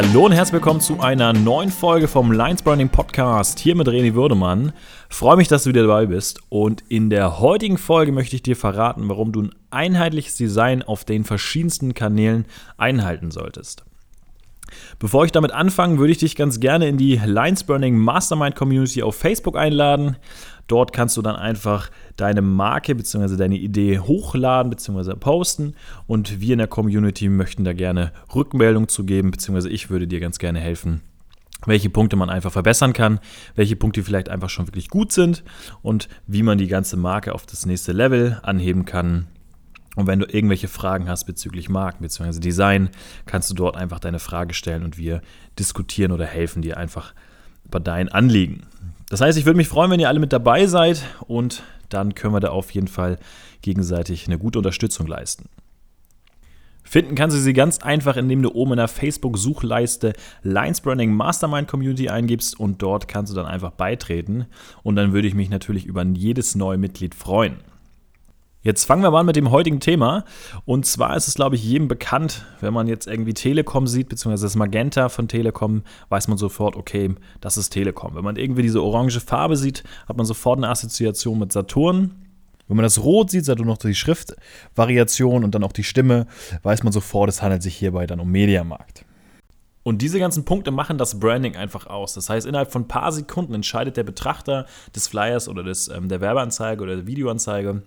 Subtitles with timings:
[0.00, 4.14] Hallo und herzlich willkommen zu einer neuen Folge vom Lines Branding Podcast hier mit René
[4.14, 4.72] Würdemann.
[5.08, 8.54] Freue mich, dass du wieder dabei bist und in der heutigen Folge möchte ich dir
[8.54, 12.44] verraten, warum du ein einheitliches Design auf den verschiedensten Kanälen
[12.76, 13.82] einhalten solltest.
[15.00, 19.02] Bevor ich damit anfange, würde ich dich ganz gerne in die Lines Burning Mastermind Community
[19.02, 20.16] auf Facebook einladen.
[20.68, 23.36] Dort kannst du dann einfach deine Marke bzw.
[23.36, 25.14] deine Idee hochladen bzw.
[25.14, 25.74] posten
[26.06, 29.68] und wir in der Community möchten da gerne Rückmeldung zu geben bzw.
[29.68, 31.00] ich würde dir ganz gerne helfen,
[31.64, 33.18] welche Punkte man einfach verbessern kann,
[33.56, 35.42] welche Punkte vielleicht einfach schon wirklich gut sind
[35.80, 39.26] und wie man die ganze Marke auf das nächste Level anheben kann.
[39.96, 42.40] Und wenn du irgendwelche Fragen hast bezüglich Marken bzw.
[42.40, 42.90] Design,
[43.24, 45.22] kannst du dort einfach deine Frage stellen und wir
[45.58, 47.14] diskutieren oder helfen dir einfach
[47.64, 48.66] bei deinen Anliegen.
[49.10, 52.34] Das heißt, ich würde mich freuen, wenn ihr alle mit dabei seid und dann können
[52.34, 53.18] wir da auf jeden Fall
[53.62, 55.48] gegenseitig eine gute Unterstützung leisten.
[56.88, 61.68] Finden kannst du sie ganz einfach, indem du oben in der Facebook-Suchleiste Lines Branding Mastermind
[61.68, 64.46] Community eingibst und dort kannst du dann einfach beitreten.
[64.82, 67.56] Und dann würde ich mich natürlich über jedes neue Mitglied freuen.
[68.60, 70.24] Jetzt fangen wir mal an mit dem heutigen Thema.
[70.64, 74.46] Und zwar ist es, glaube ich, jedem bekannt, wenn man jetzt irgendwie Telekom sieht, beziehungsweise
[74.46, 78.16] das Magenta von Telekom, weiß man sofort, okay, das ist Telekom.
[78.16, 82.16] Wenn man irgendwie diese orange Farbe sieht, hat man sofort eine Assoziation mit Saturn.
[82.66, 86.26] Wenn man das Rot sieht, hat man noch die Schriftvariation und dann auch die Stimme,
[86.64, 89.04] weiß man sofort, es handelt sich hierbei dann um Mediamarkt.
[89.84, 92.12] Und diese ganzen Punkte machen das Branding einfach aus.
[92.12, 96.08] Das heißt, innerhalb von ein paar Sekunden entscheidet der Betrachter des Flyers oder des, ähm,
[96.10, 97.82] der Werbeanzeige oder der Videoanzeige,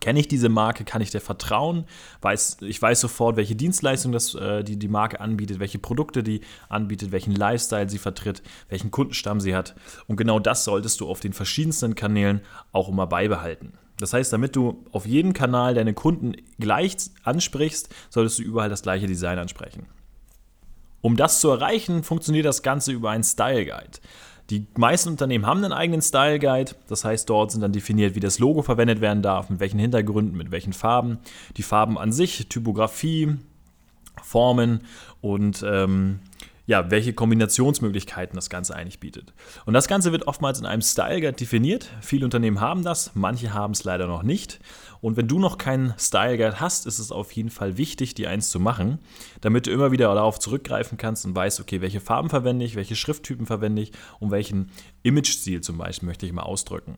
[0.00, 0.84] Kenne ich diese Marke?
[0.84, 1.84] Kann ich der vertrauen?
[2.22, 6.40] Weiß, ich weiß sofort, welche Dienstleistung das, äh, die, die Marke anbietet, welche Produkte die
[6.68, 9.74] anbietet, welchen Lifestyle sie vertritt, welchen Kundenstamm sie hat.
[10.06, 12.40] Und genau das solltest du auf den verschiedensten Kanälen
[12.72, 13.74] auch immer beibehalten.
[13.98, 18.82] Das heißt, damit du auf jedem Kanal deine Kunden gleich ansprichst, solltest du überall das
[18.82, 19.86] gleiche Design ansprechen.
[21.02, 23.98] Um das zu erreichen, funktioniert das Ganze über einen Style Guide.
[24.50, 26.72] Die meisten Unternehmen haben einen eigenen Style Guide.
[26.88, 30.36] Das heißt, dort sind dann definiert, wie das Logo verwendet werden darf, mit welchen Hintergründen,
[30.36, 31.18] mit welchen Farben.
[31.56, 33.36] Die Farben an sich, Typografie,
[34.22, 34.80] Formen
[35.20, 36.20] und ähm,
[36.66, 39.32] ja, welche Kombinationsmöglichkeiten das Ganze eigentlich bietet.
[39.66, 41.90] Und das Ganze wird oftmals in einem Style Guide definiert.
[42.00, 44.60] Viele Unternehmen haben das, manche haben es leider noch nicht.
[45.00, 48.30] Und wenn du noch keinen Style Guide hast, ist es auf jeden Fall wichtig, dir
[48.30, 49.00] eins zu machen,
[49.40, 52.94] damit du immer wieder darauf zurückgreifen kannst und weißt, okay, welche Farben verwende ich, welche
[52.94, 54.70] Schrifttypen verwende ich und welchen
[55.02, 56.96] Image-Stil zum Beispiel möchte ich mal ausdrücken.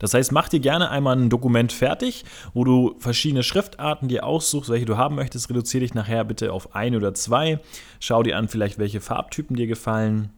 [0.00, 4.70] Das heißt, mach dir gerne einmal ein Dokument fertig, wo du verschiedene Schriftarten dir aussuchst,
[4.70, 5.48] welche du haben möchtest.
[5.48, 7.60] Reduziere dich nachher bitte auf ein oder zwei.
[8.00, 10.30] Schau dir an, vielleicht welche Farbtypen dir gefallen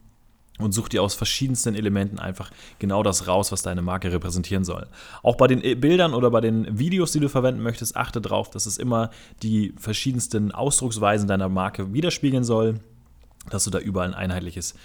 [0.59, 4.87] und such dir aus verschiedensten Elementen einfach genau das raus, was deine Marke repräsentieren soll.
[5.23, 8.67] Auch bei den Bildern oder bei den Videos, die du verwenden möchtest, achte darauf, dass
[8.67, 9.11] es immer
[9.43, 12.81] die verschiedensten Ausdrucksweisen deiner Marke widerspiegeln soll,
[13.51, 14.77] dass du da überall ein einheitliches äh,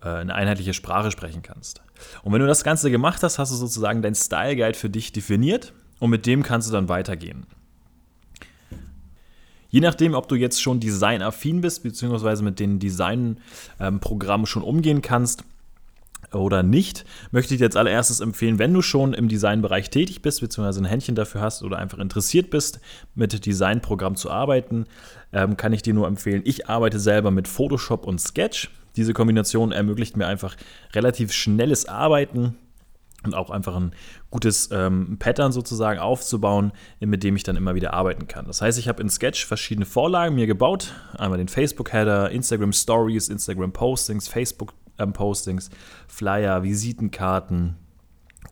[0.00, 1.82] eine einheitliche Sprache sprechen kannst.
[2.22, 5.12] Und wenn du das Ganze gemacht hast, hast du sozusagen dein Style Guide für dich
[5.12, 7.46] definiert und mit dem kannst du dann weitergehen.
[9.70, 15.44] Je nachdem, ob du jetzt schon designaffin bist, beziehungsweise mit den Designprogrammen schon umgehen kannst,
[16.32, 20.40] oder nicht, möchte ich dir jetzt allererstes empfehlen, wenn du schon im Designbereich tätig bist,
[20.40, 22.80] beziehungsweise ein Händchen dafür hast oder einfach interessiert bist,
[23.14, 24.86] mit Designprogrammen zu arbeiten,
[25.32, 28.70] ähm, kann ich dir nur empfehlen, ich arbeite selber mit Photoshop und Sketch.
[28.96, 30.56] Diese Kombination ermöglicht mir einfach
[30.94, 32.56] relativ schnelles Arbeiten
[33.24, 33.92] und auch einfach ein
[34.30, 38.46] gutes ähm, Pattern sozusagen aufzubauen, mit dem ich dann immer wieder arbeiten kann.
[38.46, 40.92] Das heißt, ich habe in Sketch verschiedene Vorlagen mir gebaut.
[41.16, 45.74] Einmal den Facebook-Header, Instagram Stories, Instagram Postings, Facebook-Postings, ähm,
[46.06, 47.76] Flyer, Visitenkarten,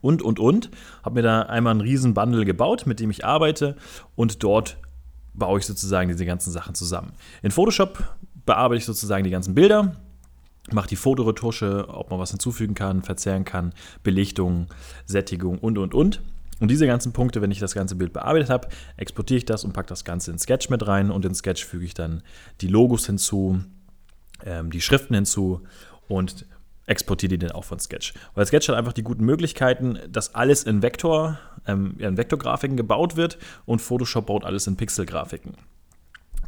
[0.01, 0.69] und, und, und.
[1.03, 3.75] Habe mir da einmal einen riesen Bundle gebaut, mit dem ich arbeite
[4.15, 4.77] und dort
[5.33, 7.13] baue ich sozusagen diese ganzen Sachen zusammen.
[7.41, 8.03] In Photoshop
[8.45, 9.95] bearbeite ich sozusagen die ganzen Bilder,
[10.73, 14.67] mache die Fotoretusche, ob man was hinzufügen kann, verzehren kann, Belichtung,
[15.05, 16.21] Sättigung und, und, und.
[16.59, 19.73] Und diese ganzen Punkte, wenn ich das ganze Bild bearbeitet habe, exportiere ich das und
[19.73, 22.23] packe das Ganze in Sketch mit rein und in Sketch füge ich dann
[22.61, 23.61] die Logos hinzu,
[24.45, 25.61] ähm, die Schriften hinzu
[26.07, 26.45] und
[26.85, 28.13] exportiere die dann auch von Sketch.
[28.35, 33.15] Weil Sketch hat einfach die guten Möglichkeiten, dass alles in Vektor, ähm, in Vektorgrafiken gebaut
[33.15, 35.55] wird und Photoshop baut alles in Pixelgrafiken.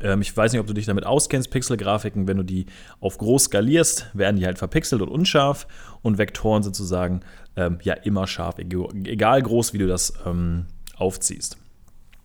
[0.02, 2.66] Ähm, ich weiß nicht, ob du dich damit auskennst, Pixelgrafiken, wenn du die
[3.00, 5.68] auf groß skalierst, werden die halt verpixelt und unscharf
[6.02, 7.22] und Vektoren sozusagen
[7.56, 10.66] ähm, ja immer scharf, egal groß, wie du das ähm,
[10.98, 11.58] aufziehst.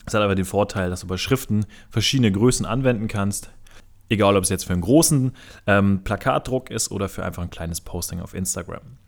[0.05, 3.51] Das hat aber den Vorteil, dass du bei Schriften verschiedene Größen anwenden kannst.
[4.09, 5.33] Egal, ob es jetzt für einen großen
[5.69, 8.99] ähm, Plakatdruck ist oder für einfach ein kleines Posting auf Instagram.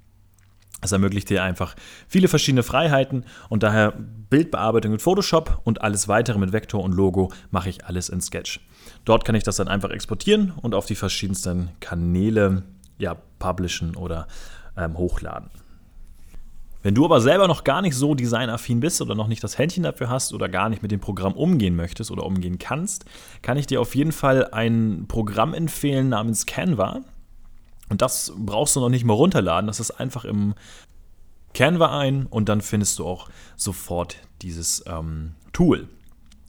[0.82, 1.76] Es ermöglicht dir einfach
[2.08, 3.92] viele verschiedene Freiheiten und daher
[4.30, 8.60] Bildbearbeitung mit Photoshop und alles weitere mit Vektor und Logo mache ich alles in Sketch.
[9.04, 12.64] Dort kann ich das dann einfach exportieren und auf die verschiedensten Kanäle
[12.98, 14.26] ja, publishen oder
[14.76, 15.50] ähm, hochladen.
[16.82, 19.84] Wenn du aber selber noch gar nicht so designaffin bist oder noch nicht das Händchen
[19.84, 23.04] dafür hast oder gar nicht mit dem Programm umgehen möchtest oder umgehen kannst,
[23.40, 27.02] kann ich dir auf jeden Fall ein Programm empfehlen namens Canva.
[27.92, 29.66] Und das brauchst du noch nicht mal runterladen.
[29.66, 30.54] Das ist einfach im
[31.52, 35.90] Canva ein und dann findest du auch sofort dieses ähm, Tool.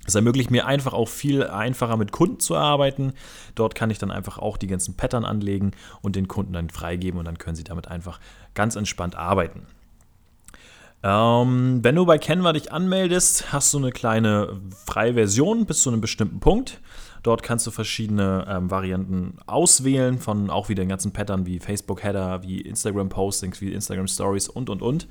[0.07, 3.11] Es ermöglicht mir einfach auch viel einfacher mit Kunden zu arbeiten.
[3.55, 7.19] Dort kann ich dann einfach auch die ganzen Pattern anlegen und den Kunden dann freigeben
[7.19, 8.21] und dann können sie damit einfach
[8.53, 9.67] ganz entspannt arbeiten.
[11.03, 15.89] Ähm, wenn du bei Canva dich anmeldest, hast du eine kleine freie Version bis zu
[15.89, 16.79] einem bestimmten Punkt.
[17.23, 22.43] Dort kannst du verschiedene ähm, Varianten auswählen von auch wieder den ganzen Pattern wie Facebook-Header,
[22.43, 25.07] wie Instagram-Postings, wie Instagram-Stories und, und, und.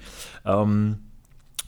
[0.46, 0.98] Ähm,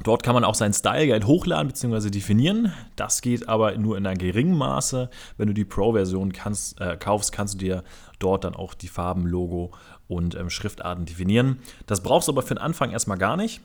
[0.02, 2.10] dort kann man auch seinen Style Guide hochladen bzw.
[2.10, 2.72] definieren.
[2.96, 5.10] Das geht aber nur in einem geringen Maße.
[5.36, 6.32] Wenn du die Pro-Version
[6.78, 7.84] äh, kaufst, kannst du dir
[8.18, 9.72] dort dann auch die Farben, Logo
[10.08, 11.58] und ähm, Schriftarten definieren.
[11.86, 13.60] Das brauchst du aber für den Anfang erstmal gar nicht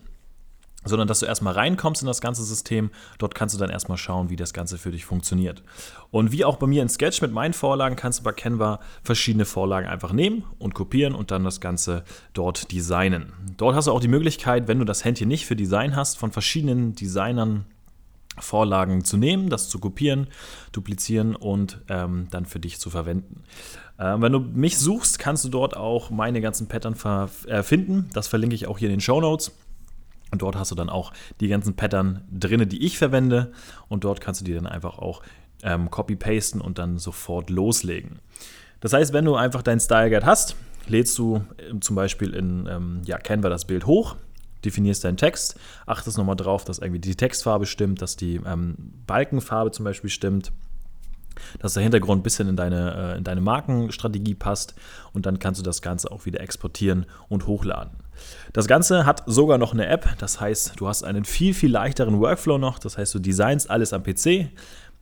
[0.85, 2.89] sondern dass du erstmal reinkommst in das ganze System.
[3.17, 5.61] Dort kannst du dann erstmal schauen, wie das Ganze für dich funktioniert.
[6.11, 9.45] Und wie auch bei mir in Sketch mit meinen Vorlagen, kannst du bei Canva verschiedene
[9.45, 12.03] Vorlagen einfach nehmen und kopieren und dann das Ganze
[12.33, 13.33] dort designen.
[13.57, 16.31] Dort hast du auch die Möglichkeit, wenn du das Händchen nicht für Design hast, von
[16.31, 17.65] verschiedenen Designern
[18.37, 20.27] Vorlagen zu nehmen, das zu kopieren,
[20.71, 23.43] duplizieren und ähm, dann für dich zu verwenden.
[23.99, 26.95] Ähm, wenn du mich suchst, kannst du dort auch meine ganzen Pattern
[27.47, 28.09] äh, finden.
[28.13, 29.51] Das verlinke ich auch hier in den Show Notes.
[30.31, 33.51] Und dort hast du dann auch die ganzen Pattern drin, die ich verwende.
[33.87, 35.21] Und dort kannst du die dann einfach auch
[35.63, 38.19] ähm, copy-pasten und dann sofort loslegen.
[38.79, 40.55] Das heißt, wenn du einfach dein Style Guide hast,
[40.87, 44.15] lädst du äh, zum Beispiel in ähm, ja, Canva das Bild hoch,
[44.63, 48.75] definierst deinen Text, achtest nochmal drauf, dass irgendwie die Textfarbe stimmt, dass die ähm,
[49.07, 50.51] Balkenfarbe zum Beispiel stimmt
[51.59, 54.75] dass der Hintergrund ein bisschen in deine, äh, in deine Markenstrategie passt
[55.13, 57.97] und dann kannst du das Ganze auch wieder exportieren und hochladen.
[58.53, 62.19] Das Ganze hat sogar noch eine App, das heißt, du hast einen viel, viel leichteren
[62.19, 64.49] Workflow noch, das heißt, du designst alles am PC,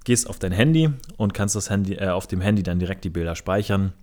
[0.03, 3.09] gehst auf dein Handy und kannst das Handy, äh, auf dem Handy dann direkt die
[3.09, 3.93] Bilder speichern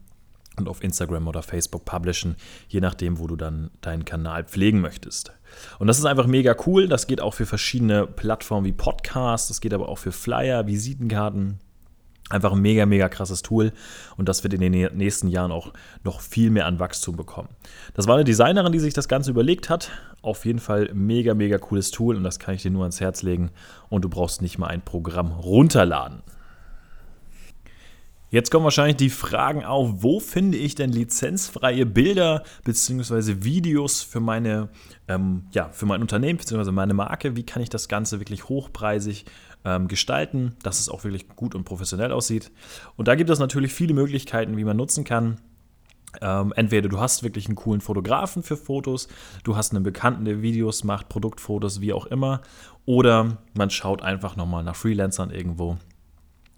[0.57, 2.37] und auf Instagram oder Facebook publishen,
[2.69, 5.33] je nachdem, wo du dann deinen Kanal pflegen möchtest.
[5.79, 6.89] Und das ist einfach mega cool.
[6.89, 11.61] Das geht auch für verschiedene Plattformen wie Podcasts, das geht aber auch für Flyer, Visitenkarten,
[12.31, 13.73] Einfach ein mega, mega krasses Tool
[14.17, 15.75] und das wird in den nächsten Jahren auch
[16.05, 17.51] noch viel mehr an Wachstum bekommen.
[17.93, 19.91] Das war eine Designerin, die sich das Ganze überlegt hat.
[20.23, 23.23] Auf jeden Fall mega, mega cooles Tool und das kann ich dir nur ans Herz
[23.23, 23.51] legen
[23.91, 26.23] und du brauchst nicht mal ein Programm runterladen.
[28.35, 33.45] Jetzt kommen wahrscheinlich die Fragen auf, wo finde ich denn lizenzfreie Bilder bzw.
[33.45, 34.71] Videos für meine,
[35.07, 36.73] ähm, ja, für mein Unternehmen bzw.
[36.73, 37.37] meine Marke?
[37.37, 39.25] Wie kann ich das Ganze wirklich hochpreisig
[39.65, 42.51] ähm, gestalten, dass es auch wirklich gut und professionell aussieht.
[42.97, 45.39] Und da gibt es natürlich viele Möglichkeiten, wie man nutzen kann.
[46.21, 49.09] Ähm, entweder du hast wirklich einen coolen Fotografen für Fotos,
[49.43, 52.41] du hast einen Bekannten, der Videos macht, Produktfotos, wie auch immer,
[52.85, 55.77] oder man schaut einfach nochmal nach Freelancern irgendwo.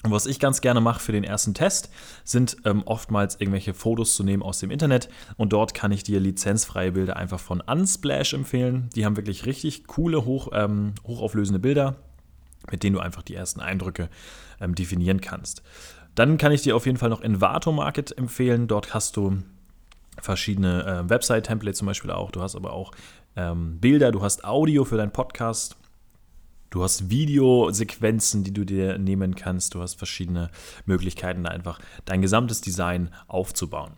[0.03, 1.91] Und was ich ganz gerne mache für den ersten Test,
[2.23, 5.09] sind ähm, oftmals irgendwelche Fotos zu nehmen aus dem Internet.
[5.37, 8.89] Und dort kann ich dir lizenzfreie Bilder einfach von Unsplash empfehlen.
[8.95, 11.97] Die haben wirklich richtig coole, hoch, ähm, hochauflösende Bilder
[12.71, 14.09] mit denen du einfach die ersten Eindrücke
[14.61, 15.63] ähm, definieren kannst.
[16.15, 18.69] Dann kann ich dir auf jeden Fall noch Envato Market empfehlen.
[18.69, 19.43] Dort hast du
[20.21, 22.31] verschiedene äh, Website-Templates zum Beispiel auch.
[22.31, 22.93] Du hast aber auch
[23.37, 25.77] ähm, Bilder, du hast Audio für deinen Podcast.
[26.71, 29.75] Du hast Videosequenzen, die du dir nehmen kannst.
[29.75, 30.51] Du hast verschiedene
[30.85, 33.93] Möglichkeiten, da einfach dein gesamtes Design aufzubauen.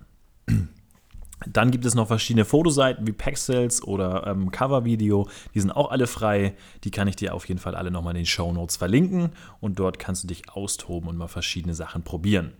[1.47, 5.28] Dann gibt es noch verschiedene Fotoseiten wie Pexels oder ähm, Covervideo.
[5.54, 6.54] Die sind auch alle frei.
[6.85, 9.30] Die kann ich dir auf jeden Fall alle nochmal in den Show Notes verlinken.
[9.61, 12.52] Und dort kannst du dich austoben und mal verschiedene Sachen probieren.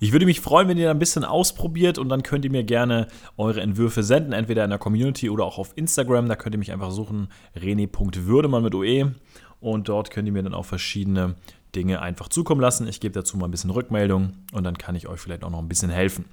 [0.00, 3.06] Ich würde mich freuen, wenn ihr ein bisschen ausprobiert und dann könnt ihr mir gerne
[3.36, 6.28] eure Entwürfe senden, entweder in der Community oder auch auf Instagram.
[6.28, 9.12] Da könnt ihr mich einfach suchen, rene.würdemann mit OE.
[9.60, 11.36] Und dort könnt ihr mir dann auch verschiedene
[11.74, 12.88] Dinge einfach zukommen lassen.
[12.88, 15.60] Ich gebe dazu mal ein bisschen Rückmeldung und dann kann ich euch vielleicht auch noch
[15.60, 16.26] ein bisschen helfen.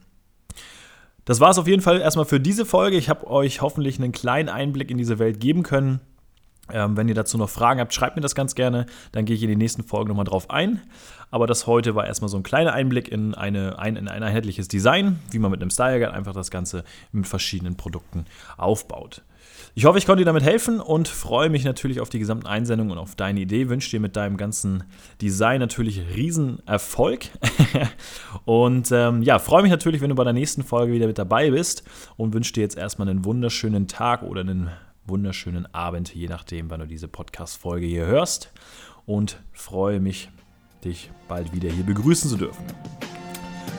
[1.25, 2.97] Das war es auf jeden Fall erstmal für diese Folge.
[2.97, 6.01] Ich habe euch hoffentlich einen kleinen Einblick in diese Welt geben können.
[6.71, 8.85] Ähm, wenn ihr dazu noch Fragen habt, schreibt mir das ganz gerne.
[9.11, 10.81] Dann gehe ich in die nächsten Folgen nochmal drauf ein.
[11.29, 14.67] Aber das heute war erstmal so ein kleiner Einblick in, eine, ein, in ein einheitliches
[14.67, 18.25] Design, wie man mit einem Style Guide einfach das Ganze mit verschiedenen Produkten
[18.57, 19.21] aufbaut.
[19.73, 22.91] Ich hoffe, ich konnte dir damit helfen und freue mich natürlich auf die gesamten Einsendungen
[22.91, 23.69] und auf deine Idee.
[23.69, 24.83] Wünsche dir mit deinem ganzen
[25.21, 27.27] Design natürlich Riesenerfolg.
[28.45, 31.51] und ähm, ja, freue mich natürlich, wenn du bei der nächsten Folge wieder mit dabei
[31.51, 31.83] bist
[32.17, 34.71] und wünsche dir jetzt erstmal einen wunderschönen Tag oder einen
[35.05, 38.51] wunderschönen Abend, je nachdem, wann du diese Podcast-Folge hier hörst.
[39.05, 40.29] Und freue mich,
[40.83, 42.65] dich bald wieder hier begrüßen zu dürfen.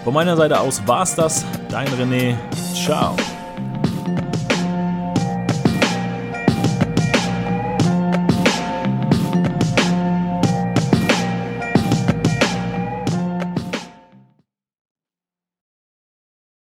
[0.05, 1.45] Von meiner Seite aus war es das.
[1.69, 2.35] Dein René.
[2.75, 3.15] Ciao.